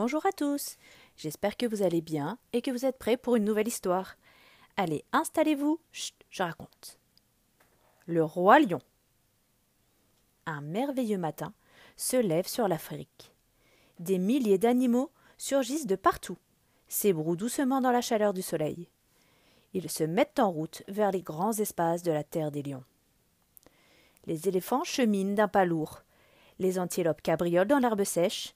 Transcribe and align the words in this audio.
Bonjour 0.00 0.24
à 0.26 0.30
tous. 0.30 0.76
J'espère 1.16 1.56
que 1.56 1.66
vous 1.66 1.82
allez 1.82 2.00
bien 2.00 2.38
et 2.52 2.62
que 2.62 2.70
vous 2.70 2.84
êtes 2.84 2.98
prêts 2.98 3.16
pour 3.16 3.34
une 3.34 3.42
nouvelle 3.44 3.66
histoire. 3.66 4.14
Allez, 4.76 5.04
installez-vous. 5.10 5.80
Chut, 5.90 6.14
je 6.30 6.44
raconte. 6.44 7.00
Le 8.06 8.22
roi 8.22 8.60
lion. 8.60 8.78
Un 10.46 10.60
merveilleux 10.60 11.18
matin 11.18 11.52
se 11.96 12.16
lève 12.16 12.46
sur 12.46 12.68
l'Afrique. 12.68 13.32
Des 13.98 14.18
milliers 14.18 14.56
d'animaux 14.56 15.10
surgissent 15.36 15.88
de 15.88 15.96
partout, 15.96 16.38
s'ébrouent 16.86 17.34
doucement 17.34 17.80
dans 17.80 17.90
la 17.90 18.00
chaleur 18.00 18.32
du 18.32 18.42
soleil. 18.42 18.88
Ils 19.74 19.90
se 19.90 20.04
mettent 20.04 20.38
en 20.38 20.52
route 20.52 20.84
vers 20.86 21.10
les 21.10 21.22
grands 21.22 21.54
espaces 21.54 22.04
de 22.04 22.12
la 22.12 22.22
terre 22.22 22.52
des 22.52 22.62
lions. 22.62 22.84
Les 24.26 24.46
éléphants 24.46 24.84
cheminent 24.84 25.34
d'un 25.34 25.48
pas 25.48 25.64
lourd, 25.64 26.04
les 26.60 26.78
antilopes 26.78 27.20
cabriolent 27.20 27.66
dans 27.66 27.80
l'herbe 27.80 28.04
sèche, 28.04 28.54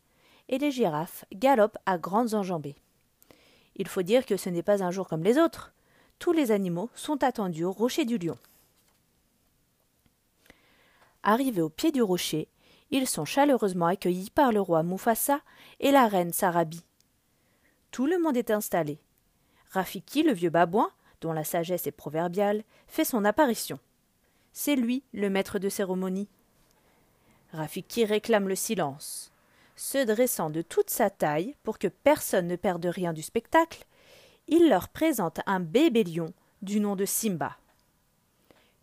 et 0.52 0.58
les 0.58 0.70
girafes 0.70 1.24
galopent 1.34 1.78
à 1.86 1.98
grandes 1.98 2.34
enjambées. 2.34 2.76
Il 3.74 3.88
faut 3.88 4.02
dire 4.02 4.26
que 4.26 4.36
ce 4.36 4.50
n'est 4.50 4.62
pas 4.62 4.84
un 4.84 4.90
jour 4.90 5.08
comme 5.08 5.24
les 5.24 5.38
autres. 5.38 5.72
Tous 6.18 6.32
les 6.32 6.52
animaux 6.52 6.90
sont 6.94 7.24
attendus 7.24 7.64
au 7.64 7.72
rocher 7.72 8.04
du 8.04 8.18
lion. 8.18 8.36
Arrivés 11.22 11.62
au 11.62 11.70
pied 11.70 11.90
du 11.90 12.02
rocher, 12.02 12.48
ils 12.90 13.08
sont 13.08 13.24
chaleureusement 13.24 13.86
accueillis 13.86 14.28
par 14.28 14.52
le 14.52 14.60
roi 14.60 14.82
Mufasa 14.82 15.40
et 15.80 15.90
la 15.90 16.06
reine 16.06 16.32
Sarabi. 16.32 16.84
Tout 17.90 18.06
le 18.06 18.20
monde 18.20 18.36
est 18.36 18.50
installé. 18.50 19.00
Rafiki, 19.70 20.22
le 20.22 20.32
vieux 20.32 20.50
babouin, 20.50 20.90
dont 21.22 21.32
la 21.32 21.44
sagesse 21.44 21.86
est 21.86 21.92
proverbiale, 21.92 22.62
fait 22.88 23.06
son 23.06 23.24
apparition. 23.24 23.78
C'est 24.52 24.76
lui 24.76 25.02
le 25.14 25.30
maître 25.30 25.58
de 25.58 25.70
cérémonie. 25.70 26.28
Rafiki 27.52 28.04
réclame 28.04 28.48
le 28.48 28.54
silence 28.54 29.31
se 29.76 30.04
dressant 30.04 30.50
de 30.50 30.62
toute 30.62 30.90
sa 30.90 31.10
taille 31.10 31.54
pour 31.62 31.78
que 31.78 31.88
personne 31.88 32.46
ne 32.46 32.56
perde 32.56 32.86
rien 32.86 33.12
du 33.12 33.22
spectacle, 33.22 33.86
il 34.48 34.68
leur 34.68 34.88
présente 34.88 35.40
un 35.46 35.60
bébé 35.60 36.04
lion 36.04 36.32
du 36.62 36.80
nom 36.80 36.96
de 36.96 37.04
Simba. 37.04 37.56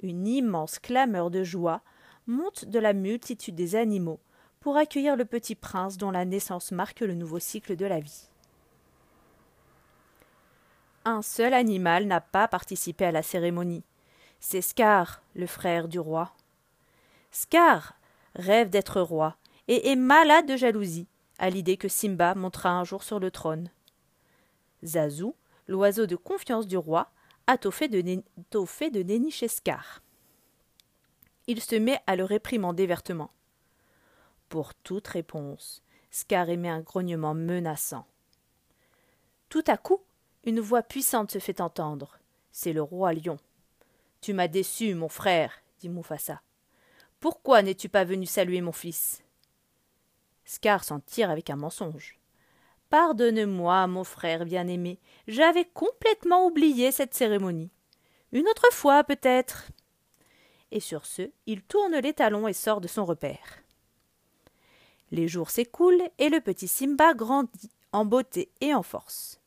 Une 0.01 0.27
immense 0.27 0.79
clameur 0.79 1.29
de 1.29 1.43
joie 1.43 1.81
monte 2.27 2.65
de 2.65 2.79
la 2.79 2.93
multitude 2.93 3.55
des 3.55 3.75
animaux 3.75 4.19
pour 4.59 4.77
accueillir 4.77 5.15
le 5.15 5.25
petit 5.25 5.55
prince 5.55 5.97
dont 5.97 6.11
la 6.11 6.25
naissance 6.25 6.71
marque 6.71 7.01
le 7.01 7.13
nouveau 7.13 7.39
cycle 7.39 7.75
de 7.75 7.85
la 7.85 7.99
vie. 7.99 8.29
Un 11.05 11.21
seul 11.21 11.53
animal 11.53 12.05
n'a 12.05 12.21
pas 12.21 12.47
participé 12.47 13.05
à 13.05 13.11
la 13.11 13.23
cérémonie. 13.23 13.83
C'est 14.39 14.61
Scar, 14.61 15.21
le 15.33 15.47
frère 15.47 15.87
du 15.87 15.99
roi. 15.99 16.33
Scar 17.31 17.95
rêve 18.35 18.69
d'être 18.69 19.01
roi 19.01 19.35
et 19.69 19.91
est 19.91 19.95
malade 19.95 20.47
de 20.47 20.57
jalousie 20.57 21.07
à 21.37 21.49
l'idée 21.49 21.77
que 21.77 21.87
Simba 21.87 22.35
montera 22.35 22.71
un 22.71 22.83
jour 22.83 23.03
sur 23.03 23.19
le 23.19 23.31
trône. 23.31 23.71
Zazu, 24.83 25.27
l'oiseau 25.67 26.05
de 26.07 26.17
confiance 26.17 26.67
du 26.67 26.75
roi, 26.75 27.11
a 27.47 27.57
tôt 27.57 27.71
fait 27.71 27.87
de, 27.87 28.01
de 28.01 29.01
dénicher 29.01 29.47
Scar. 29.47 30.01
Il 31.47 31.61
se 31.61 31.75
met 31.75 32.01
à 32.07 32.15
le 32.15 32.25
réprimander 32.25 32.85
vertement. 32.87 33.31
Pour 34.49 34.73
toute 34.73 35.07
réponse, 35.07 35.83
Scar 36.11 36.49
émet 36.49 36.69
un 36.69 36.81
grognement 36.81 37.35
menaçant. 37.35 38.05
Tout 39.49 39.63
à 39.67 39.77
coup, 39.77 40.01
une 40.45 40.59
voix 40.59 40.83
puissante 40.83 41.31
se 41.31 41.39
fait 41.39 41.61
entendre. 41.61 42.17
C'est 42.51 42.73
le 42.73 42.81
roi 42.81 43.13
lion. 43.13 43.37
Tu 44.21 44.33
m'as 44.33 44.47
déçu, 44.47 44.95
mon 44.95 45.09
frère, 45.09 45.53
dit 45.79 45.89
Mufasa. 45.89 46.41
Pourquoi 47.19 47.61
n'es-tu 47.61 47.87
pas 47.87 48.03
venu 48.03 48.25
saluer 48.25 48.61
mon 48.61 48.71
fils? 48.71 49.21
Scar 50.49 50.83
s'en 50.83 50.99
tire 50.99 51.29
avec 51.29 51.51
un 51.51 51.57
mensonge. 51.57 52.17
Pardonne-moi, 52.89 53.85
mon 53.85 54.03
frère 54.03 54.45
bien-aimé, 54.45 54.97
j'avais 55.27 55.65
complètement 55.65 56.47
oublié 56.47 56.91
cette 56.91 57.13
cérémonie. 57.13 57.69
Une 58.31 58.47
autre 58.47 58.65
fois, 58.71 59.03
peut-être. 59.03 59.69
Et 60.71 60.79
sur 60.79 61.05
ce, 61.05 61.29
il 61.45 61.61
tourne 61.61 61.95
les 61.97 62.13
talons 62.13 62.47
et 62.47 62.53
sort 62.53 62.81
de 62.81 62.87
son 62.87 63.05
repère. 63.05 63.59
Les 65.11 65.27
jours 65.27 65.51
s'écoulent 65.51 66.09
et 66.17 66.29
le 66.29 66.41
petit 66.41 66.67
Simba 66.67 67.13
grandit 67.13 67.69
en 67.91 68.05
beauté 68.05 68.51
et 68.59 68.73
en 68.73 68.81
force. 68.81 69.39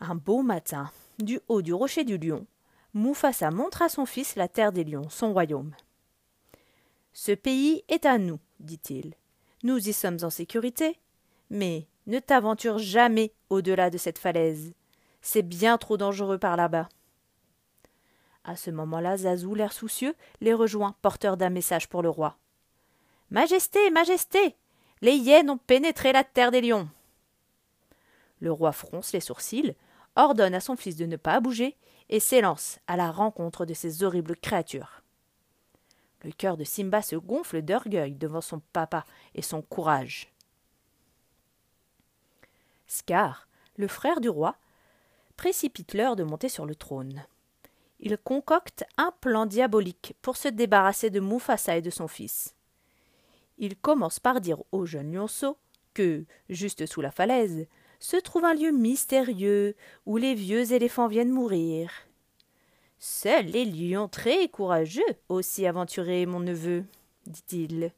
Un 0.00 0.16
beau 0.16 0.42
matin, 0.42 0.90
du 1.20 1.38
haut 1.46 1.62
du 1.62 1.72
rocher 1.72 2.02
du 2.02 2.18
lion, 2.18 2.48
Mufasa 2.94 3.52
montre 3.52 3.82
à 3.82 3.88
son 3.88 4.06
fils 4.06 4.34
la 4.34 4.48
terre 4.48 4.72
des 4.72 4.82
lions, 4.82 5.08
son 5.08 5.32
royaume. 5.32 5.76
Ce 7.12 7.30
pays 7.30 7.84
est 7.86 8.06
à 8.06 8.18
nous, 8.18 8.40
dit-il. 8.58 9.14
Nous 9.62 9.88
y 9.88 9.92
sommes 9.92 10.18
en 10.22 10.30
sécurité. 10.30 10.98
Mais 11.50 11.86
ne 12.06 12.18
t'aventure 12.18 12.78
jamais 12.78 13.32
au-delà 13.50 13.90
de 13.90 13.98
cette 13.98 14.18
falaise. 14.18 14.72
C'est 15.20 15.42
bien 15.42 15.78
trop 15.78 15.96
dangereux 15.96 16.38
par 16.38 16.56
là-bas. 16.56 16.88
À 18.44 18.56
ce 18.56 18.70
moment-là, 18.70 19.18
Zazou, 19.18 19.54
l'air 19.54 19.72
soucieux, 19.72 20.16
les 20.40 20.52
rejoint, 20.52 20.96
porteur 21.00 21.36
d'un 21.36 21.50
message 21.50 21.88
pour 21.88 22.02
le 22.02 22.08
roi. 22.08 22.36
Majesté, 23.30 23.90
Majesté. 23.90 24.56
Les 25.00 25.16
hyènes 25.16 25.50
ont 25.50 25.58
pénétré 25.58 26.12
la 26.12 26.24
terre 26.24 26.50
des 26.50 26.60
lions. 26.60 26.88
Le 28.40 28.50
roi 28.50 28.72
fronce 28.72 29.12
les 29.12 29.20
sourcils, 29.20 29.76
ordonne 30.16 30.54
à 30.54 30.60
son 30.60 30.76
fils 30.76 30.96
de 30.96 31.06
ne 31.06 31.16
pas 31.16 31.40
bouger, 31.40 31.76
et 32.08 32.20
s'élance 32.20 32.78
à 32.88 32.96
la 32.96 33.10
rencontre 33.10 33.64
de 33.64 33.74
ces 33.74 34.02
horribles 34.02 34.36
créatures. 34.36 35.01
Le 36.22 36.32
cœur 36.32 36.56
de 36.56 36.64
Simba 36.64 37.02
se 37.02 37.16
gonfle 37.16 37.62
d'orgueil 37.62 38.14
devant 38.14 38.40
son 38.40 38.60
papa 38.72 39.04
et 39.34 39.42
son 39.42 39.60
courage. 39.62 40.32
Scar, 42.86 43.48
le 43.76 43.88
frère 43.88 44.20
du 44.20 44.28
roi, 44.28 44.56
précipite 45.36 45.94
l'heure 45.94 46.14
de 46.14 46.22
monter 46.22 46.48
sur 46.48 46.66
le 46.66 46.74
trône. 46.74 47.24
Il 47.98 48.18
concocte 48.18 48.84
un 48.96 49.12
plan 49.20 49.46
diabolique 49.46 50.14
pour 50.22 50.36
se 50.36 50.48
débarrasser 50.48 51.10
de 51.10 51.20
Mufasa 51.20 51.76
et 51.76 51.82
de 51.82 51.90
son 51.90 52.08
fils. 52.08 52.54
Il 53.58 53.76
commence 53.76 54.20
par 54.20 54.40
dire 54.40 54.62
au 54.72 54.86
jeune 54.86 55.12
lionceau 55.12 55.56
que, 55.94 56.24
juste 56.48 56.86
sous 56.86 57.00
la 57.00 57.10
falaise, 57.10 57.66
se 58.00 58.16
trouve 58.16 58.44
un 58.44 58.54
lieu 58.54 58.72
mystérieux 58.72 59.76
où 60.06 60.16
les 60.16 60.34
vieux 60.34 60.72
éléphants 60.72 61.06
viennent 61.06 61.30
mourir. 61.30 61.90
Seuls 63.04 63.46
les 63.46 63.64
lions 63.64 64.06
très 64.06 64.46
courageux 64.46 65.02
aussi 65.28 65.66
aventurés, 65.66 66.24
mon 66.24 66.38
neveu, 66.38 66.84
dit-il. 67.26 67.90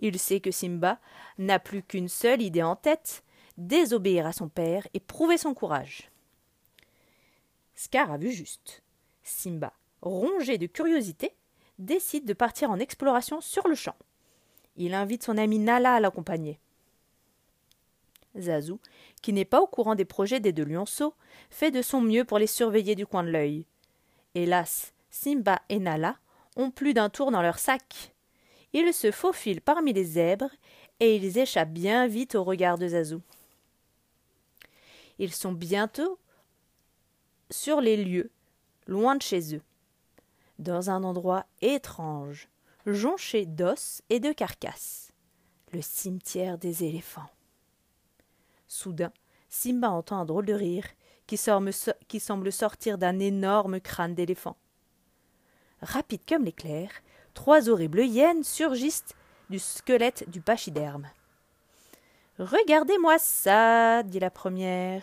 Il 0.00 0.18
sait 0.18 0.40
que 0.40 0.50
Simba 0.50 0.98
n'a 1.36 1.58
plus 1.58 1.82
qu'une 1.82 2.08
seule 2.08 2.40
idée 2.40 2.62
en 2.62 2.74
tête 2.74 3.22
désobéir 3.58 4.26
à 4.26 4.32
son 4.32 4.48
père 4.48 4.88
et 4.94 5.00
prouver 5.00 5.36
son 5.36 5.52
courage. 5.52 6.10
Scar 7.74 8.10
a 8.10 8.16
vu 8.16 8.32
juste. 8.32 8.82
Simba, 9.22 9.74
rongé 10.00 10.56
de 10.56 10.68
curiosité, 10.68 11.34
décide 11.78 12.24
de 12.24 12.32
partir 12.32 12.70
en 12.70 12.78
exploration 12.78 13.42
sur 13.42 13.68
le 13.68 13.74
champ. 13.74 13.96
Il 14.76 14.94
invite 14.94 15.22
son 15.22 15.36
ami 15.36 15.58
Nala 15.58 15.96
à 15.96 16.00
l'accompagner. 16.00 16.58
Zazu, 18.38 18.76
qui 19.20 19.34
n'est 19.34 19.44
pas 19.44 19.60
au 19.60 19.66
courant 19.66 19.94
des 19.94 20.06
projets 20.06 20.40
des 20.40 20.54
deux 20.54 20.64
lionceaux, 20.64 21.12
fait 21.50 21.70
de 21.70 21.82
son 21.82 22.00
mieux 22.00 22.24
pour 22.24 22.38
les 22.38 22.46
surveiller 22.46 22.94
du 22.94 23.06
coin 23.06 23.22
de 23.22 23.28
l'œil. 23.28 23.66
Hélas, 24.34 24.92
Simba 25.10 25.60
et 25.68 25.78
Nala 25.78 26.16
ont 26.56 26.70
plus 26.70 26.94
d'un 26.94 27.08
tour 27.08 27.30
dans 27.30 27.42
leur 27.42 27.58
sac. 27.58 28.14
Ils 28.72 28.92
se 28.92 29.12
faufilent 29.12 29.60
parmi 29.60 29.92
les 29.92 30.04
zèbres 30.04 30.50
et 30.98 31.16
ils 31.16 31.38
échappent 31.38 31.72
bien 31.72 32.06
vite 32.06 32.34
au 32.34 32.42
regard 32.42 32.78
de 32.78 32.88
Zazu. 32.88 33.18
Ils 35.18 35.32
sont 35.32 35.52
bientôt 35.52 36.18
sur 37.50 37.80
les 37.80 37.96
lieux, 37.96 38.30
loin 38.88 39.14
de 39.14 39.22
chez 39.22 39.54
eux, 39.54 39.62
dans 40.58 40.90
un 40.90 41.04
endroit 41.04 41.46
étrange, 41.60 42.48
jonché 42.86 43.46
d'os 43.46 44.02
et 44.10 44.18
de 44.18 44.32
carcasses, 44.32 45.12
le 45.72 45.80
cimetière 45.80 46.58
des 46.58 46.82
éléphants. 46.82 47.30
Soudain, 48.66 49.12
Simba 49.48 49.90
entend 49.90 50.18
un 50.18 50.24
drôle 50.24 50.46
de 50.46 50.52
rire 50.52 50.86
qui, 51.26 51.36
semble 51.36 52.52
sortir 52.52 52.98
d'un 52.98 53.18
énorme 53.18 53.80
crâne 53.80 54.14
d'éléphant. 54.14 54.56
Rapide 55.80 56.22
comme 56.28 56.44
l'éclair, 56.44 56.90
trois 57.34 57.68
horribles 57.68 58.04
hyènes 58.04 58.44
surgissent 58.44 59.14
du 59.50 59.58
squelette 59.58 60.28
du 60.30 60.40
pachyderme. 60.40 61.08
Regardez-moi 62.38 63.18
ça, 63.18 64.02
dit 64.02 64.20
la 64.20 64.30
première. 64.30 65.02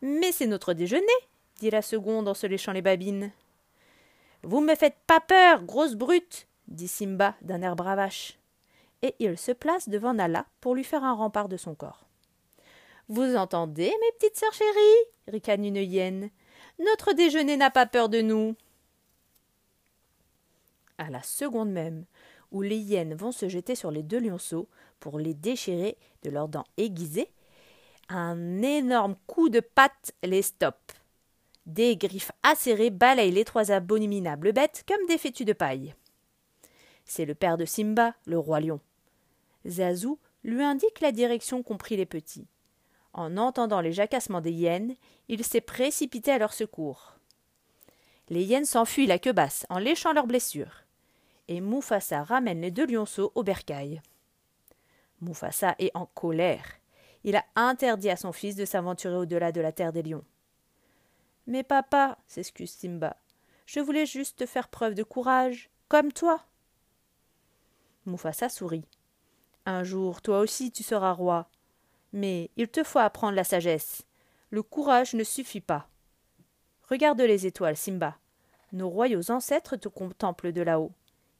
Mais 0.00 0.32
c'est 0.32 0.46
notre 0.46 0.72
déjeuner, 0.72 1.06
dit 1.58 1.70
la 1.70 1.82
seconde 1.82 2.28
en 2.28 2.34
se 2.34 2.46
léchant 2.46 2.72
les 2.72 2.82
babines. 2.82 3.32
Vous 4.42 4.60
me 4.60 4.74
faites 4.74 4.98
pas 5.06 5.20
peur, 5.20 5.64
grosse 5.64 5.94
brute, 5.94 6.46
dit 6.68 6.88
Simba 6.88 7.34
d'un 7.42 7.62
air 7.62 7.76
bravache. 7.76 8.38
Et 9.02 9.14
il 9.18 9.36
se 9.36 9.52
place 9.52 9.88
devant 9.88 10.14
Nala 10.14 10.46
pour 10.60 10.74
lui 10.74 10.84
faire 10.84 11.04
un 11.04 11.12
rempart 11.12 11.48
de 11.48 11.56
son 11.56 11.74
corps. 11.74 12.07
Vous 13.08 13.36
entendez, 13.36 13.86
mes 13.88 14.12
petites 14.18 14.36
sœurs 14.36 14.52
chéries? 14.52 15.08
ricane 15.28 15.64
une 15.64 15.76
hyène. 15.76 16.30
Notre 16.78 17.14
déjeuner 17.14 17.56
n'a 17.56 17.70
pas 17.70 17.86
peur 17.86 18.10
de 18.10 18.20
nous. 18.20 18.54
À 20.98 21.08
la 21.08 21.22
seconde 21.22 21.70
même 21.70 22.04
où 22.52 22.60
les 22.60 22.76
hyènes 22.76 23.14
vont 23.14 23.32
se 23.32 23.48
jeter 23.48 23.74
sur 23.74 23.90
les 23.90 24.02
deux 24.02 24.20
lionceaux 24.20 24.68
pour 25.00 25.18
les 25.18 25.32
déchirer 25.32 25.96
de 26.22 26.30
leurs 26.30 26.48
dents 26.48 26.66
aiguisées, 26.76 27.30
un 28.10 28.60
énorme 28.60 29.16
coup 29.26 29.48
de 29.48 29.60
patte 29.60 30.12
les 30.22 30.42
stoppe. 30.42 30.92
Des 31.64 31.96
griffes 31.96 32.32
acérées 32.42 32.90
balayent 32.90 33.30
les 33.30 33.44
trois 33.44 33.70
abominables 33.70 34.52
bêtes 34.52 34.84
comme 34.86 35.06
des 35.06 35.18
fétus 35.18 35.46
de 35.46 35.52
paille. 35.54 35.94
C'est 37.06 37.26
le 37.26 37.34
père 37.34 37.56
de 37.56 37.64
Simba, 37.64 38.14
le 38.26 38.38
roi 38.38 38.60
lion. 38.60 38.80
Zazou 39.66 40.18
lui 40.44 40.62
indique 40.62 41.00
la 41.00 41.12
direction 41.12 41.62
qu'ont 41.62 41.76
pris 41.78 41.96
les 41.96 42.06
petits. 42.06 42.46
En 43.18 43.36
entendant 43.36 43.80
les 43.80 43.92
jacassements 43.92 44.40
des 44.40 44.52
hyènes, 44.52 44.94
il 45.26 45.42
s'est 45.42 45.60
précipité 45.60 46.30
à 46.30 46.38
leur 46.38 46.52
secours. 46.52 47.14
Les 48.28 48.44
hyènes 48.44 48.64
s'enfuient 48.64 49.08
la 49.08 49.18
queue 49.18 49.32
basse 49.32 49.66
en 49.70 49.78
léchant 49.78 50.12
leurs 50.12 50.28
blessures. 50.28 50.84
Et 51.48 51.60
Mufasa 51.60 52.22
ramène 52.22 52.60
les 52.60 52.70
deux 52.70 52.86
lionceaux 52.86 53.32
au 53.34 53.42
bercail. 53.42 54.00
Mufasa 55.20 55.74
est 55.80 55.90
en 55.94 56.06
colère. 56.06 56.64
Il 57.24 57.34
a 57.34 57.44
interdit 57.56 58.08
à 58.08 58.16
son 58.16 58.30
fils 58.30 58.54
de 58.54 58.64
s'aventurer 58.64 59.16
au-delà 59.16 59.50
de 59.50 59.60
la 59.60 59.72
terre 59.72 59.92
des 59.92 60.04
lions. 60.04 60.24
Mais 61.48 61.64
papa, 61.64 62.18
s'excuse 62.28 62.70
Simba, 62.70 63.16
je 63.66 63.80
voulais 63.80 64.06
juste 64.06 64.46
faire 64.46 64.68
preuve 64.68 64.94
de 64.94 65.02
courage, 65.02 65.70
comme 65.88 66.12
toi. 66.12 66.44
Mufasa 68.06 68.48
sourit. 68.48 68.86
Un 69.66 69.82
jour, 69.82 70.22
toi 70.22 70.38
aussi, 70.38 70.70
tu 70.70 70.84
seras 70.84 71.10
roi. 71.10 71.50
Mais 72.12 72.50
il 72.56 72.68
te 72.68 72.82
faut 72.82 72.98
apprendre 72.98 73.36
la 73.36 73.44
sagesse. 73.44 74.02
Le 74.50 74.62
courage 74.62 75.14
ne 75.14 75.24
suffit 75.24 75.60
pas. 75.60 75.88
Regarde 76.88 77.20
les 77.20 77.46
étoiles, 77.46 77.76
Simba. 77.76 78.16
Nos 78.72 78.88
royaux 78.88 79.30
ancêtres 79.30 79.76
te 79.76 79.88
contemplent 79.88 80.52
de 80.52 80.62
là-haut. 80.62 80.92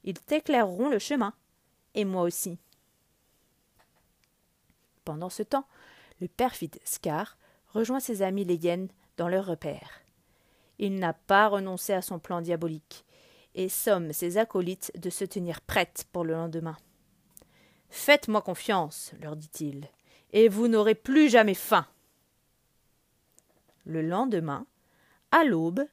Ils 0.04 0.20
t'éclaireront 0.20 0.88
le 0.88 0.98
chemin. 0.98 1.32
Et 1.94 2.04
moi 2.04 2.22
aussi. 2.22 2.58
Pendant 5.04 5.30
ce 5.30 5.42
temps, 5.42 5.66
le 6.20 6.28
perfide 6.28 6.78
Scar 6.84 7.38
rejoint 7.68 8.00
ses 8.00 8.22
amis 8.22 8.44
les 8.44 8.56
hyènes 8.56 8.88
dans 9.16 9.28
leur 9.28 9.46
repère. 9.46 10.02
Il 10.78 10.96
n'a 10.96 11.12
pas 11.12 11.48
renoncé 11.48 11.92
à 11.92 12.02
son 12.02 12.18
plan 12.18 12.40
diabolique 12.40 13.04
et 13.54 13.68
somme 13.68 14.12
ses 14.12 14.38
acolytes 14.38 14.92
de 14.96 15.10
se 15.10 15.24
tenir 15.24 15.60
prêtes 15.60 16.06
pour 16.12 16.24
le 16.24 16.34
lendemain. 16.34 16.76
Faites-moi 17.90 18.42
confiance, 18.42 19.12
leur 19.20 19.34
dit-il, 19.34 19.88
et 20.32 20.48
vous 20.48 20.68
n'aurez 20.68 20.94
plus 20.94 21.28
jamais 21.28 21.54
faim. 21.54 21.86
Le 23.84 24.02
lendemain, 24.02 24.66
à 25.30 25.44
l'aube, 25.44 25.86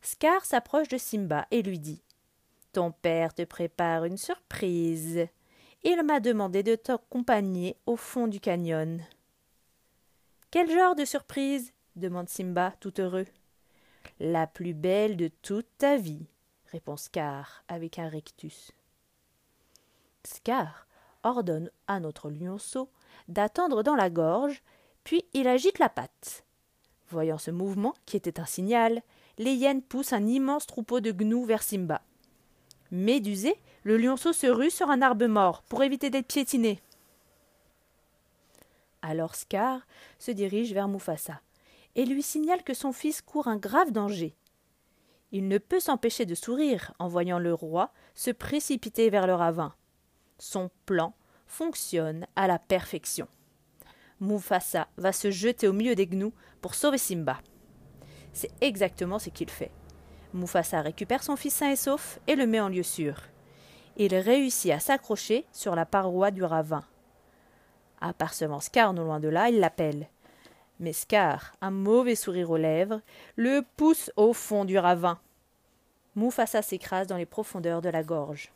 Scar 0.00 0.44
s'approche 0.44 0.88
de 0.88 0.98
Simba 0.98 1.46
et 1.50 1.62
lui 1.62 1.78
dit 1.78 2.02
Ton 2.72 2.90
père 2.90 3.34
te 3.34 3.42
prépare 3.42 4.04
une 4.04 4.16
surprise. 4.16 5.26
Il 5.84 6.02
m'a 6.02 6.20
demandé 6.20 6.62
de 6.62 6.74
t'accompagner 6.74 7.76
au 7.86 7.96
fond 7.96 8.26
du 8.26 8.40
canyon. 8.40 9.00
Quel 10.50 10.70
genre 10.70 10.94
de 10.94 11.04
surprise? 11.04 11.72
demande 11.96 12.28
Simba, 12.28 12.72
tout 12.80 13.00
heureux. 13.00 13.26
La 14.18 14.46
plus 14.46 14.74
belle 14.74 15.16
de 15.16 15.28
toute 15.28 15.68
ta 15.78 15.96
vie, 15.96 16.26
répond 16.70 16.96
Scar 16.96 17.64
avec 17.68 17.98
un 17.98 18.08
rectus. 18.08 18.72
Scar 20.24 20.86
ordonne 21.22 21.70
à 21.86 22.00
notre 22.00 22.30
lionceau 22.30 22.90
d'attendre 23.28 23.82
dans 23.82 23.94
la 23.94 24.10
gorge, 24.10 24.62
puis 25.04 25.24
il 25.32 25.48
agite 25.48 25.78
la 25.78 25.88
patte. 25.88 26.44
Voyant 27.10 27.38
ce 27.38 27.50
mouvement, 27.50 27.94
qui 28.06 28.16
était 28.16 28.40
un 28.40 28.46
signal, 28.46 29.02
les 29.38 29.54
hyènes 29.54 29.82
poussent 29.82 30.12
un 30.12 30.26
immense 30.26 30.66
troupeau 30.66 31.00
de 31.00 31.12
gnous 31.12 31.44
vers 31.44 31.62
Simba. 31.62 32.02
Médusé, 32.90 33.56
le 33.84 33.96
lionceau 33.96 34.32
se 34.32 34.46
rue 34.46 34.70
sur 34.70 34.90
un 34.90 35.02
arbre 35.02 35.26
mort 35.26 35.62
pour 35.62 35.82
éviter 35.82 36.10
d'être 36.10 36.26
piétiné. 36.26 36.80
Alors 39.02 39.34
Scar 39.34 39.80
se 40.18 40.30
dirige 40.30 40.72
vers 40.72 40.88
Mufasa 40.88 41.40
et 41.94 42.04
lui 42.06 42.22
signale 42.22 42.62
que 42.62 42.74
son 42.74 42.92
fils 42.92 43.20
court 43.20 43.48
un 43.48 43.56
grave 43.56 43.90
danger. 43.90 44.34
Il 45.32 45.48
ne 45.48 45.58
peut 45.58 45.80
s'empêcher 45.80 46.26
de 46.26 46.34
sourire 46.34 46.92
en 46.98 47.08
voyant 47.08 47.38
le 47.38 47.52
roi 47.52 47.92
se 48.14 48.30
précipiter 48.30 49.10
vers 49.10 49.26
le 49.26 49.34
ravin. 49.34 49.74
Son 50.38 50.70
plan 50.86 51.14
fonctionne 51.52 52.26
à 52.34 52.46
la 52.46 52.58
perfection. 52.58 53.28
Mufasa 54.20 54.88
va 54.96 55.12
se 55.12 55.30
jeter 55.30 55.68
au 55.68 55.74
milieu 55.74 55.94
des 55.94 56.06
gnous 56.06 56.32
pour 56.62 56.74
sauver 56.74 56.96
Simba. 56.96 57.38
C'est 58.32 58.50
exactement 58.62 59.18
ce 59.18 59.28
qu'il 59.28 59.50
fait. 59.50 59.70
Mufasa 60.32 60.80
récupère 60.80 61.22
son 61.22 61.36
fils 61.36 61.54
sain 61.54 61.70
et 61.70 61.76
sauf 61.76 62.18
et 62.26 62.36
le 62.36 62.46
met 62.46 62.60
en 62.60 62.70
lieu 62.70 62.82
sûr. 62.82 63.20
Il 63.98 64.14
réussit 64.14 64.72
à 64.72 64.80
s'accrocher 64.80 65.44
sur 65.52 65.76
la 65.76 65.84
paroi 65.84 66.30
du 66.30 66.42
ravin. 66.42 66.84
Apercevant 68.00 68.60
Scar 68.60 68.94
non 68.94 69.04
loin 69.04 69.20
de 69.20 69.28
là, 69.28 69.50
il 69.50 69.60
l'appelle. 69.60 70.08
Mais 70.80 70.94
Scar, 70.94 71.52
un 71.60 71.70
mauvais 71.70 72.14
sourire 72.14 72.50
aux 72.50 72.56
lèvres, 72.56 73.02
le 73.36 73.60
pousse 73.76 74.10
au 74.16 74.32
fond 74.32 74.64
du 74.64 74.78
ravin. 74.78 75.20
Mufasa 76.16 76.62
s'écrase 76.62 77.08
dans 77.08 77.18
les 77.18 77.26
profondeurs 77.26 77.82
de 77.82 77.90
la 77.90 78.02
gorge. 78.02 78.50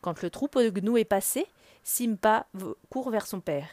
Quand 0.00 0.22
le 0.22 0.30
troupeau 0.30 0.62
de 0.62 0.70
gnous 0.70 0.98
est 0.98 1.04
passé, 1.04 1.46
Simba 1.82 2.46
court 2.88 3.10
vers 3.10 3.26
son 3.26 3.40
père. 3.40 3.68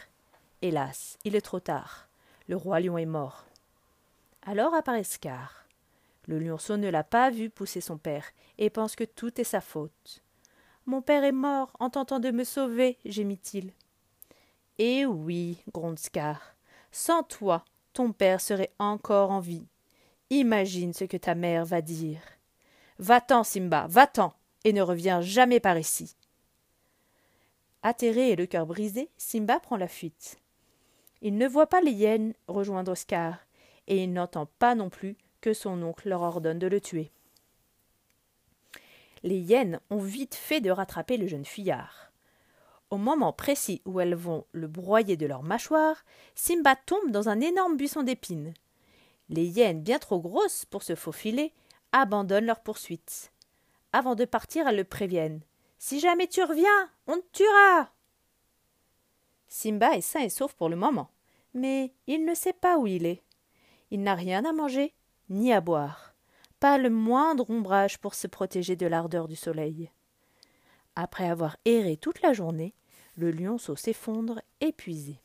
Hélas, 0.62 1.18
il 1.24 1.36
est 1.36 1.42
trop 1.42 1.60
tard. 1.60 2.08
Le 2.48 2.56
roi 2.56 2.80
lion 2.80 2.98
est 2.98 3.06
mort. 3.06 3.46
Alors 4.44 4.74
apparaît 4.74 5.04
Scar. 5.04 5.66
Le 6.26 6.40
lionceau 6.40 6.78
ne 6.78 6.90
l'a 6.90 7.04
pas 7.04 7.30
vu 7.30 7.50
pousser 7.50 7.80
son 7.80 7.98
père 7.98 8.26
et 8.58 8.70
pense 8.70 8.96
que 8.96 9.04
tout 9.06 9.40
est 9.40 9.46
sa 9.46 9.62
faute. 9.62 10.22
Mon 10.86 11.02
père 11.02 11.24
est 11.24 11.32
mort 11.32 11.72
en 11.80 11.90
tentant 11.90 12.20
de 12.20 12.32
me 12.32 12.44
sauver, 12.44 12.98
gémit-il. 13.06 13.72
Eh 14.78 15.06
oui, 15.06 15.64
gronde 15.74 16.00
Scar. 16.00 16.56
Sans 16.92 17.24
toi, 17.24 17.64
ton 17.94 18.12
père 18.12 18.42
serait 18.42 18.72
encore 18.80 19.32
en 19.32 19.40
vie. 19.40 19.68
Imagine 20.30 20.94
ce 20.94 21.06
que 21.06 21.18
ta 21.18 21.36
mère 21.36 21.66
va 21.66 21.82
dire. 21.82 22.20
Va-t'en, 23.00 23.44
Simba, 23.44 23.88
va-t'en, 23.90 24.34
et 24.64 24.74
ne 24.74 24.82
reviens 24.82 25.22
jamais 25.22 25.60
par 25.60 25.78
ici. 25.78 26.17
Atterré 27.88 28.32
et 28.32 28.36
le 28.36 28.48
cœur 28.48 28.66
brisé, 28.66 29.10
Simba 29.16 29.62
prend 29.62 29.78
la 29.78 29.88
fuite. 29.88 30.42
Il 31.22 31.38
ne 31.38 31.48
voit 31.48 31.68
pas 31.68 31.80
les 31.80 31.94
hyènes 31.94 32.34
rejoindre 32.50 32.96
Scar, 32.96 33.38
et 33.88 34.04
il 34.04 34.12
n'entend 34.12 34.46
pas 34.60 34.76
non 34.76 34.90
plus 34.90 35.16
que 35.40 35.54
son 35.54 35.82
oncle 35.84 36.10
leur 36.10 36.22
ordonne 36.22 36.60
de 36.60 36.68
le 36.68 36.82
tuer. 36.82 37.14
Les 39.24 39.40
hyènes 39.40 39.80
ont 39.90 40.02
vite 40.02 40.36
fait 40.36 40.60
de 40.60 40.70
rattraper 40.70 41.16
le 41.16 41.28
jeune 41.28 41.46
fuyard. 41.46 42.12
Au 42.90 42.98
moment 42.98 43.32
précis 43.32 43.82
où 43.86 44.02
elles 44.02 44.16
vont 44.16 44.44
le 44.52 44.68
broyer 44.68 45.16
de 45.16 45.26
leurs 45.26 45.44
mâchoires, 45.44 46.04
Simba 46.36 46.76
tombe 46.76 47.12
dans 47.12 47.30
un 47.30 47.40
énorme 47.40 47.78
buisson 47.78 48.04
d'épines. 48.04 48.54
Les 49.30 49.48
hyènes, 49.48 49.82
bien 49.82 50.00
trop 50.00 50.20
grosses 50.20 50.66
pour 50.66 50.84
se 50.84 50.96
faufiler, 50.96 51.54
abandonnent 51.94 52.48
leur 52.48 52.60
poursuite. 52.60 53.32
Avant 53.94 54.16
de 54.16 54.26
partir, 54.26 54.68
elles 54.68 54.76
le 54.76 54.84
préviennent. 54.84 55.40
Si 55.78 56.00
jamais 56.00 56.28
tu 56.28 56.44
reviens, 56.44 56.90
on 57.06 57.18
te 57.18 57.32
tuera. 57.32 57.92
Simba 59.48 59.96
est 59.96 60.02
sain 60.02 60.22
et 60.22 60.30
sauf 60.30 60.54
pour 60.54 60.70
le 60.70 60.76
moment, 60.76 61.12
mais 61.54 61.94
il 62.08 62.26
ne 62.26 62.34
sait 62.34 62.54
pas 62.54 62.78
où 62.78 62.88
il 62.88 63.06
est. 63.06 63.24
Il 63.92 64.04
n'a 64.04 64.16
rien 64.16 64.44
à 64.44 64.54
manger, 64.54 64.94
ni 65.30 65.54
à 65.54 65.62
boire. 65.62 66.14
Pas 66.60 66.78
le 66.78 66.90
moindre 66.90 67.50
ombrage 67.50 68.00
pour 68.00 68.16
se 68.16 68.28
protéger 68.28 68.76
de 68.76 68.88
l'ardeur 68.88 69.28
du 69.28 69.36
soleil. 69.36 69.92
Après 70.96 71.30
avoir 71.30 71.58
erré 71.66 71.96
toute 71.96 72.22
la 72.22 72.34
journée, 72.34 72.74
le 73.16 73.32
lionceau 73.32 73.76
s'effondre 73.76 74.42
épuisé. 74.60 75.22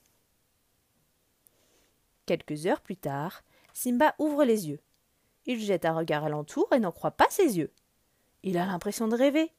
Quelques 2.26 2.66
heures 2.66 2.80
plus 2.80 2.96
tard, 2.96 3.42
Simba 3.72 4.14
ouvre 4.18 4.44
les 4.44 4.68
yeux. 4.68 4.80
Il 5.46 5.60
jette 5.60 5.86
un 5.86 5.94
regard 5.94 6.24
alentour 6.24 6.68
et 6.72 6.78
n'en 6.78 6.92
croit 6.92 7.10
pas 7.10 7.28
ses 7.30 7.58
yeux. 7.58 7.72
Il 8.42 8.58
a 8.58 8.66
l'impression 8.66 9.08
de 9.08 9.16
rêver 9.16 9.50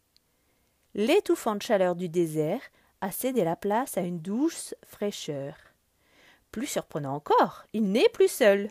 l'étouffante 0.95 1.63
chaleur 1.63 1.95
du 1.95 2.09
désert 2.09 2.61
a 3.01 3.11
cédé 3.11 3.43
la 3.43 3.55
place 3.55 3.97
à 3.97 4.01
une 4.01 4.19
douce 4.19 4.75
fraîcheur. 4.85 5.55
Plus 6.51 6.67
surprenant 6.67 7.15
encore, 7.15 7.65
il 7.73 7.91
n'est 7.91 8.09
plus 8.09 8.29
seul. 8.29 8.69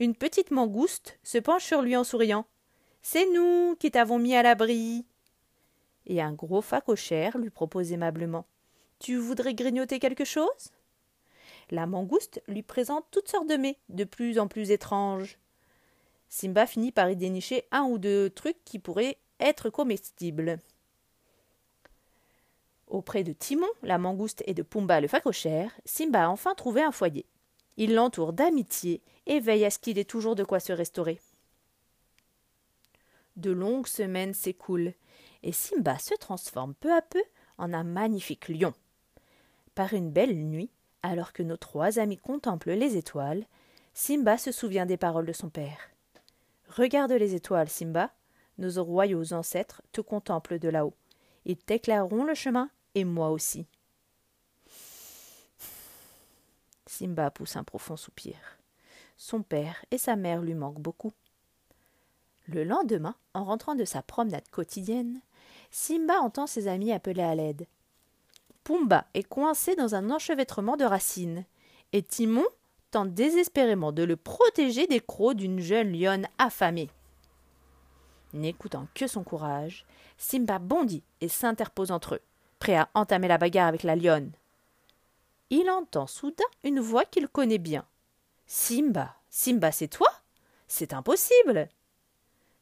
Une 0.00 0.14
petite 0.14 0.50
mangouste 0.50 1.18
se 1.22 1.38
penche 1.38 1.64
sur 1.64 1.82
lui 1.82 1.96
en 1.96 2.04
souriant. 2.04 2.46
C'est 3.02 3.26
nous 3.30 3.76
qui 3.78 3.90
t'avons 3.90 4.18
mis 4.18 4.34
à 4.34 4.42
l'abri. 4.42 5.04
Et 6.06 6.20
un 6.20 6.32
gros 6.32 6.62
facochère 6.62 7.38
lui 7.38 7.50
propose 7.50 7.92
aimablement. 7.92 8.46
Tu 8.98 9.16
voudrais 9.16 9.54
grignoter 9.54 9.98
quelque 9.98 10.24
chose? 10.24 10.72
La 11.70 11.86
mangouste 11.86 12.42
lui 12.48 12.62
présente 12.62 13.06
toutes 13.10 13.28
sortes 13.28 13.48
de 13.48 13.56
mets, 13.56 13.78
de 13.88 14.04
plus 14.04 14.38
en 14.38 14.48
plus 14.48 14.70
étranges. 14.70 15.38
Simba 16.28 16.66
finit 16.66 16.92
par 16.92 17.10
y 17.10 17.16
dénicher 17.16 17.64
un 17.70 17.82
ou 17.82 17.98
deux 17.98 18.30
trucs 18.30 18.64
qui 18.64 18.78
pourraient 18.78 19.18
être 19.38 19.70
comestibles. 19.70 20.58
Auprès 22.92 23.24
de 23.24 23.32
Timon, 23.32 23.70
la 23.82 23.96
mangouste, 23.96 24.42
et 24.46 24.52
de 24.52 24.60
Pumba 24.60 25.00
le 25.00 25.08
facochère, 25.08 25.72
Simba 25.86 26.26
a 26.26 26.28
enfin 26.28 26.54
trouvé 26.54 26.82
un 26.82 26.92
foyer. 26.92 27.24
Il 27.78 27.94
l'entoure 27.94 28.34
d'amitié 28.34 29.00
et 29.24 29.40
veille 29.40 29.64
à 29.64 29.70
ce 29.70 29.78
qu'il 29.78 29.98
ait 29.98 30.04
toujours 30.04 30.34
de 30.34 30.44
quoi 30.44 30.60
se 30.60 30.74
restaurer. 30.74 31.18
De 33.36 33.50
longues 33.50 33.86
semaines 33.86 34.34
s'écoulent, 34.34 34.92
et 35.42 35.52
Simba 35.52 35.98
se 35.98 36.14
transforme 36.16 36.74
peu 36.74 36.92
à 36.92 37.00
peu 37.00 37.22
en 37.56 37.72
un 37.72 37.82
magnifique 37.82 38.50
lion. 38.50 38.74
Par 39.74 39.94
une 39.94 40.10
belle 40.10 40.36
nuit, 40.36 40.68
alors 41.02 41.32
que 41.32 41.42
nos 41.42 41.56
trois 41.56 41.98
amis 41.98 42.18
contemplent 42.18 42.72
les 42.72 42.98
étoiles, 42.98 43.46
Simba 43.94 44.36
se 44.36 44.52
souvient 44.52 44.84
des 44.84 44.98
paroles 44.98 45.26
de 45.26 45.32
son 45.32 45.48
père. 45.48 45.88
Regarde 46.68 47.12
les 47.12 47.34
étoiles, 47.34 47.70
Simba. 47.70 48.12
Nos 48.58 48.84
royaux 48.84 49.32
ancêtres 49.32 49.80
te 49.92 50.02
contemplent 50.02 50.58
de 50.58 50.68
là-haut. 50.68 50.94
Ils 51.46 51.56
t'éclaireront 51.56 52.24
le 52.24 52.34
chemin, 52.34 52.68
et 52.94 53.04
moi 53.04 53.30
aussi. 53.30 53.66
Simba 56.86 57.30
pousse 57.30 57.56
un 57.56 57.64
profond 57.64 57.96
soupir. 57.96 58.36
Son 59.16 59.42
père 59.42 59.84
et 59.90 59.98
sa 59.98 60.16
mère 60.16 60.42
lui 60.42 60.54
manquent 60.54 60.80
beaucoup. 60.80 61.12
Le 62.48 62.64
lendemain, 62.64 63.14
en 63.34 63.44
rentrant 63.44 63.74
de 63.74 63.84
sa 63.84 64.02
promenade 64.02 64.48
quotidienne, 64.50 65.20
Simba 65.70 66.20
entend 66.20 66.46
ses 66.46 66.68
amis 66.68 66.92
appeler 66.92 67.22
à 67.22 67.34
l'aide. 67.34 67.66
Pumba 68.64 69.06
est 69.14 69.22
coincé 69.22 69.74
dans 69.74 69.94
un 69.94 70.10
enchevêtrement 70.10 70.76
de 70.76 70.84
racines, 70.84 71.44
et 71.92 72.02
Timon 72.02 72.44
tente 72.90 73.14
désespérément 73.14 73.92
de 73.92 74.02
le 74.02 74.16
protéger 74.16 74.86
des 74.86 75.00
crocs 75.00 75.36
d'une 75.36 75.60
jeune 75.60 75.92
lionne 75.92 76.28
affamée. 76.38 76.90
N'écoutant 78.32 78.86
que 78.94 79.06
son 79.06 79.24
courage, 79.24 79.86
Simba 80.18 80.58
bondit 80.58 81.02
et 81.20 81.28
s'interpose 81.28 81.90
entre 81.90 82.16
eux, 82.16 82.22
prêt 82.62 82.76
à 82.76 82.88
entamer 82.94 83.26
la 83.26 83.38
bagarre 83.38 83.66
avec 83.66 83.82
la 83.82 83.96
lionne. 83.96 84.30
Il 85.50 85.68
entend 85.68 86.06
soudain 86.06 86.44
une 86.62 86.78
voix 86.78 87.04
qu'il 87.04 87.26
connaît 87.26 87.58
bien. 87.58 87.84
Simba, 88.46 89.16
Simba, 89.30 89.72
c'est 89.72 89.88
toi? 89.88 90.08
C'est 90.68 90.92
impossible 90.92 91.68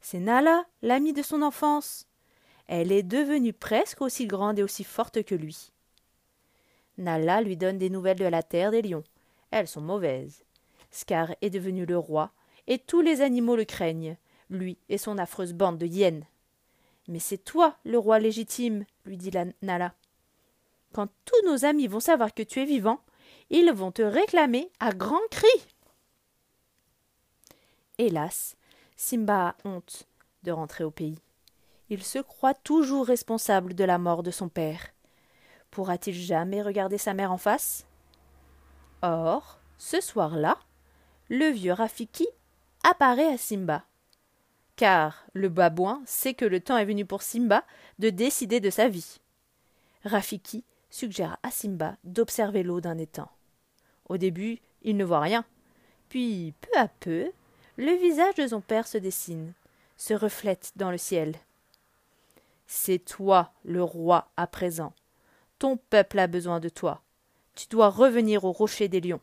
C'est 0.00 0.21
Nala, 0.21 0.64
l'amie 0.80 1.12
de 1.12 1.21
son 1.21 1.42
enfance. 1.42 2.07
Elle 2.66 2.92
est 2.92 3.02
devenue 3.02 3.52
presque 3.52 4.00
aussi 4.00 4.26
grande 4.26 4.59
et 4.59 4.62
aussi 4.62 4.85
forte 4.85 5.23
que 5.23 5.35
lui. 5.35 5.71
Nala 6.97 7.42
lui 7.42 7.59
donne 7.59 7.76
des 7.76 7.90
nouvelles 7.90 8.19
de 8.19 8.25
la 8.25 8.42
terre 8.42 8.71
des 8.71 8.80
lions. 8.80 9.04
Elles 9.50 9.69
sont 9.69 9.83
mauvaises. 9.83 10.45
Scar 10.90 11.35
est 11.42 11.50
devenu 11.50 11.85
le 11.85 11.99
roi, 11.99 12.30
et 12.69 12.78
tous 12.78 13.02
les 13.02 13.21
animaux 13.21 13.54
le 13.54 13.66
craignent, 13.66 14.16
lui 14.49 14.78
et 14.88 14.97
son 14.97 15.19
affreuse 15.19 15.52
bande 15.52 15.76
de 15.76 15.85
hyènes. 15.85 16.25
Mais 17.09 17.19
c'est 17.19 17.38
toi 17.38 17.76
le 17.85 17.99
roi 17.99 18.19
légitime, 18.19 18.85
lui 19.04 19.16
dit 19.16 19.30
la 19.30 19.47
Nala. 19.62 19.95
Quand 20.92 21.09
tous 21.25 21.47
nos 21.47 21.64
amis 21.64 21.87
vont 21.87 22.00
savoir 22.00 22.35
que 22.35 22.42
tu 22.42 22.61
es 22.61 22.64
vivant, 22.64 23.00
ils 23.50 23.73
vont 23.73 23.92
te 23.92 24.02
réclamer 24.02 24.71
à 24.80 24.92
grands 24.92 25.19
cris. 25.30 25.66
Hélas, 27.99 28.57
Simba 28.97 29.49
a 29.49 29.57
honte 29.64 30.07
de 30.42 30.52
rentrer 30.52 30.85
au 30.85 30.90
pays. 30.90 31.19
Il 31.90 32.02
se 32.02 32.19
croit 32.19 32.54
toujours 32.54 33.07
responsable 33.07 33.75
de 33.75 33.85
la 33.85 33.99
mort 33.99 34.23
de 34.23 34.30
son 34.30 34.49
père. 34.49 34.88
Pourra-t-il 35.71 36.14
jamais 36.14 36.62
regarder 36.62 36.99
sa 36.99 37.14
mère 37.14 37.33
en 37.33 37.38
face? 37.38 37.87
Or, 39.02 39.59
ce 39.78 40.00
soir-là, 40.00 40.59
le 41.28 41.50
vieux 41.50 41.73
Rafiki 41.73 42.26
apparaît 42.88 43.33
à 43.33 43.38
Simba. 43.38 43.85
Car 44.80 45.26
le 45.34 45.50
babouin 45.50 46.00
sait 46.06 46.32
que 46.32 46.46
le 46.46 46.58
temps 46.58 46.78
est 46.78 46.87
venu 46.87 47.04
pour 47.04 47.20
Simba 47.20 47.64
de 47.99 48.08
décider 48.08 48.60
de 48.60 48.70
sa 48.70 48.88
vie. 48.88 49.20
Rafiki 50.06 50.64
suggère 50.88 51.37
à 51.42 51.50
Simba 51.50 51.99
d'observer 52.02 52.62
l'eau 52.62 52.80
d'un 52.80 52.96
étang. 52.96 53.30
Au 54.08 54.16
début, 54.16 54.58
il 54.80 54.96
ne 54.96 55.04
voit 55.04 55.20
rien. 55.20 55.44
Puis, 56.08 56.54
peu 56.62 56.78
à 56.78 56.88
peu, 56.88 57.30
le 57.76 57.92
visage 57.92 58.37
de 58.37 58.46
son 58.46 58.62
père 58.62 58.87
se 58.87 58.96
dessine, 58.96 59.52
se 59.99 60.14
reflète 60.14 60.72
dans 60.76 60.90
le 60.90 60.96
ciel. 60.96 61.34
C'est 62.66 63.04
toi 63.04 63.52
le 63.66 63.82
roi 63.82 64.30
à 64.38 64.46
présent. 64.46 64.94
Ton 65.58 65.76
peuple 65.76 66.18
a 66.20 66.26
besoin 66.26 66.58
de 66.58 66.70
toi. 66.70 67.02
Tu 67.54 67.66
dois 67.68 67.90
revenir 67.90 68.46
au 68.46 68.52
rocher 68.52 68.88
des 68.88 69.02
lions. 69.02 69.20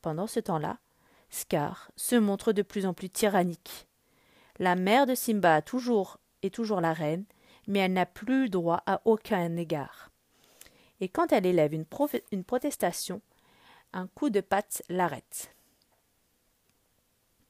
Pendant 0.00 0.28
ce 0.28 0.38
temps-là, 0.38 0.78
Scar 1.30 1.90
se 1.96 2.16
montre 2.16 2.52
de 2.52 2.62
plus 2.62 2.86
en 2.86 2.94
plus 2.94 3.08
tyrannique. 3.08 3.86
La 4.58 4.74
mère 4.74 5.06
de 5.06 5.14
Simba 5.14 5.62
toujours 5.62 6.18
est 6.42 6.54
toujours 6.54 6.80
la 6.80 6.92
reine, 6.92 7.24
mais 7.66 7.78
elle 7.80 7.92
n'a 7.92 8.06
plus 8.06 8.50
droit 8.50 8.82
à 8.86 9.00
aucun 9.04 9.56
égard. 9.56 10.10
Et 11.00 11.08
quand 11.08 11.32
elle 11.32 11.46
élève 11.46 11.72
une, 11.72 11.86
une 12.32 12.44
protestation, 12.44 13.22
un 13.92 14.06
coup 14.08 14.30
de 14.30 14.40
patte 14.40 14.82
l'arrête. 14.88 15.54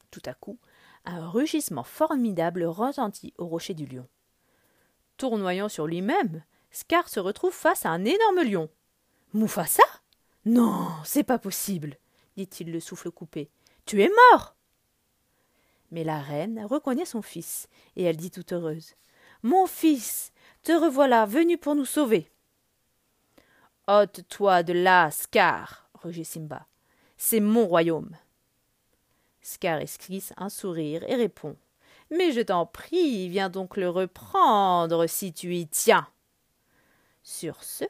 Tout 0.09 0.21
à 0.25 0.33
coup, 0.33 0.57
un 1.05 1.27
rugissement 1.29 1.83
formidable 1.83 2.63
retentit 2.63 3.33
au 3.37 3.47
rocher 3.47 3.73
du 3.73 3.85
lion. 3.85 4.07
Tournoyant 5.17 5.69
sur 5.69 5.87
lui-même, 5.87 6.43
Scar 6.71 7.09
se 7.09 7.19
retrouve 7.19 7.53
face 7.53 7.85
à 7.85 7.89
un 7.89 8.05
énorme 8.05 8.43
lion. 8.43 8.69
Mufasa? 9.33 9.83
Non, 10.45 10.87
c'est 11.03 11.23
pas 11.23 11.39
possible, 11.39 11.97
dit-il 12.37 12.71
le 12.71 12.79
souffle 12.79 13.11
coupé. 13.11 13.49
Tu 13.85 14.01
es 14.01 14.09
mort 14.31 14.55
Mais 15.91 16.03
la 16.03 16.19
reine 16.19 16.65
reconnaît 16.65 17.05
son 17.05 17.21
fils, 17.21 17.67
et 17.95 18.03
elle 18.03 18.17
dit 18.17 18.31
tout 18.31 18.53
heureuse. 18.53 18.95
Mon 19.43 19.65
fils, 19.65 20.31
te 20.63 20.71
revoilà 20.71 21.25
venu 21.25 21.57
pour 21.57 21.75
nous 21.75 21.85
sauver. 21.85 22.29
Ôte-toi 23.87 24.63
de 24.63 24.73
là, 24.73 25.09
Scar, 25.11 25.89
rugit 25.95 26.25
Simba. 26.25 26.67
C'est 27.17 27.39
mon 27.39 27.65
royaume. 27.65 28.15
Scar 29.41 29.79
esquisse 29.79 30.33
un 30.37 30.49
sourire 30.49 31.03
et 31.09 31.15
répond. 31.15 31.57
Mais 32.11 32.31
je 32.31 32.41
t'en 32.41 32.65
prie, 32.65 33.29
viens 33.29 33.49
donc 33.49 33.77
le 33.77 33.89
reprendre 33.89 35.07
si 35.07 35.33
tu 35.33 35.55
y 35.55 35.67
tiens. 35.67 36.07
Sur 37.23 37.63
ce, 37.63 37.85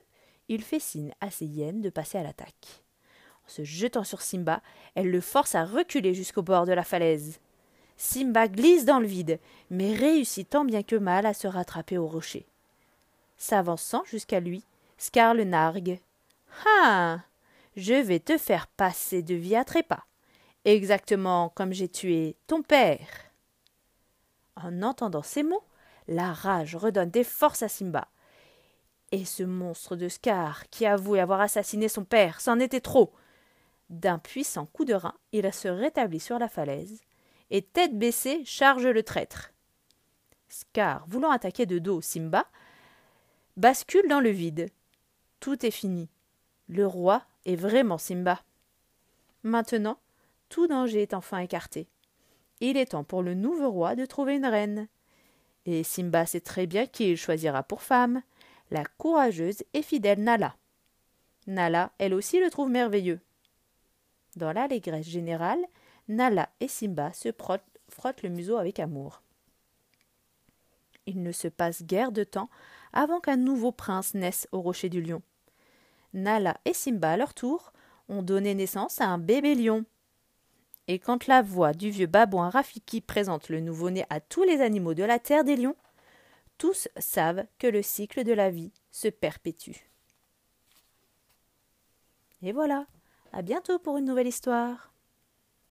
il 0.47 0.63
fait 0.63 0.79
signe 0.79 1.13
à 1.21 1.31
ses 1.31 1.45
hyènes 1.45 1.81
de 1.81 1.89
passer 1.89 2.17
à 2.17 2.23
l'attaque. 2.23 2.80
Se 3.51 3.65
jetant 3.65 4.05
sur 4.05 4.21
Simba, 4.21 4.61
elle 4.95 5.11
le 5.11 5.19
force 5.19 5.55
à 5.55 5.65
reculer 5.65 6.13
jusqu'au 6.13 6.41
bord 6.41 6.65
de 6.65 6.71
la 6.71 6.85
falaise. 6.85 7.41
Simba 7.97 8.47
glisse 8.47 8.85
dans 8.85 9.01
le 9.01 9.07
vide, 9.07 9.41
mais 9.69 9.93
réussit 9.93 10.49
tant 10.49 10.63
bien 10.63 10.83
que 10.83 10.95
mal 10.95 11.25
à 11.25 11.33
se 11.33 11.47
rattraper 11.47 11.97
au 11.97 12.07
rocher. 12.07 12.45
S'avançant 13.35 14.05
jusqu'à 14.05 14.39
lui, 14.39 14.63
Scar 14.97 15.33
le 15.33 15.43
nargue. 15.43 15.99
Ah 16.77 17.19
Je 17.75 17.95
vais 17.95 18.21
te 18.21 18.37
faire 18.37 18.67
passer 18.67 19.21
de 19.21 19.35
vie 19.35 19.57
à 19.57 19.65
trépas, 19.65 20.05
exactement 20.63 21.49
comme 21.49 21.73
j'ai 21.73 21.89
tué 21.89 22.37
ton 22.47 22.61
père. 22.61 23.05
En 24.55 24.81
entendant 24.81 25.23
ces 25.23 25.43
mots, 25.43 25.65
la 26.07 26.31
rage 26.31 26.77
redonne 26.77 27.11
des 27.11 27.25
forces 27.25 27.63
à 27.63 27.67
Simba. 27.67 28.07
Et 29.11 29.25
ce 29.25 29.43
monstre 29.43 29.97
de 29.97 30.07
Scar, 30.07 30.69
qui 30.69 30.85
avouait 30.85 31.19
avoir 31.19 31.41
assassiné 31.41 31.89
son 31.89 32.05
père, 32.05 32.39
c'en 32.39 32.57
était 32.57 32.79
trop. 32.79 33.11
D'un 33.91 34.19
puissant 34.19 34.67
coup 34.67 34.85
de 34.85 34.93
rein, 34.93 35.13
il 35.33 35.51
se 35.53 35.67
rétablit 35.67 36.21
sur 36.21 36.39
la 36.39 36.47
falaise, 36.47 37.01
et 37.49 37.61
tête 37.61 37.99
baissée 37.99 38.41
charge 38.45 38.87
le 38.87 39.03
traître. 39.03 39.51
Scar, 40.47 41.05
voulant 41.09 41.29
attaquer 41.29 41.65
de 41.65 41.77
dos 41.77 41.99
Simba, 41.99 42.47
bascule 43.57 44.07
dans 44.07 44.21
le 44.21 44.29
vide. 44.29 44.69
Tout 45.41 45.65
est 45.65 45.71
fini. 45.71 46.07
Le 46.69 46.87
roi 46.87 47.23
est 47.45 47.57
vraiment 47.57 47.97
Simba. 47.97 48.41
Maintenant, 49.43 49.99
tout 50.47 50.67
danger 50.67 51.01
est 51.01 51.13
enfin 51.13 51.39
écarté. 51.39 51.89
Il 52.61 52.77
est 52.77 52.91
temps 52.91 53.03
pour 53.03 53.21
le 53.21 53.33
nouveau 53.33 53.71
roi 53.71 53.95
de 53.95 54.05
trouver 54.05 54.37
une 54.37 54.45
reine. 54.45 54.87
Et 55.65 55.83
Simba 55.83 56.25
sait 56.25 56.39
très 56.39 56.65
bien 56.65 56.85
qui 56.85 57.11
il 57.11 57.17
choisira 57.17 57.61
pour 57.61 57.81
femme 57.81 58.21
la 58.69 58.85
courageuse 58.97 59.63
et 59.73 59.81
fidèle 59.81 60.23
Nala. 60.23 60.55
Nala, 61.45 61.91
elle 61.97 62.13
aussi, 62.13 62.39
le 62.39 62.49
trouve 62.49 62.69
merveilleux. 62.69 63.19
Dans 64.35 64.53
l'allégresse 64.53 65.07
générale, 65.07 65.63
Nala 66.07 66.49
et 66.59 66.67
Simba 66.67 67.13
se 67.13 67.29
frottent 67.31 68.23
le 68.23 68.29
museau 68.29 68.57
avec 68.57 68.79
amour. 68.79 69.21
Il 71.05 71.23
ne 71.23 71.31
se 71.31 71.47
passe 71.47 71.83
guère 71.83 72.11
de 72.11 72.23
temps 72.23 72.49
avant 72.93 73.19
qu'un 73.19 73.37
nouveau 73.37 73.71
prince 73.71 74.13
naisse 74.13 74.47
au 74.51 74.61
rocher 74.61 74.89
du 74.89 75.01
lion. 75.01 75.21
Nala 76.13 76.57
et 76.65 76.73
Simba, 76.73 77.11
à 77.11 77.17
leur 77.17 77.33
tour, 77.33 77.73
ont 78.09 78.23
donné 78.23 78.53
naissance 78.53 79.01
à 79.01 79.07
un 79.07 79.17
bébé 79.17 79.55
lion. 79.55 79.85
Et 80.87 80.99
quand 80.99 81.27
la 81.27 81.41
voix 81.41 81.73
du 81.73 81.89
vieux 81.89 82.07
babouin 82.07 82.49
Rafiki 82.49 83.01
présente 83.01 83.49
le 83.49 83.61
nouveau-né 83.61 84.05
à 84.09 84.19
tous 84.19 84.43
les 84.43 84.61
animaux 84.61 84.93
de 84.93 85.03
la 85.03 85.19
terre 85.19 85.43
des 85.43 85.55
lions, 85.55 85.75
tous 86.57 86.89
savent 86.97 87.45
que 87.59 87.67
le 87.67 87.81
cycle 87.81 88.23
de 88.23 88.33
la 88.33 88.49
vie 88.49 88.71
se 88.91 89.07
perpétue. 89.07 89.77
Et 92.43 92.51
voilà, 92.51 92.85
à 93.31 93.41
bientôt 93.41 93.79
pour 93.79 93.97
une 93.97 94.05
nouvelle 94.05 94.27
histoire. 94.27 94.90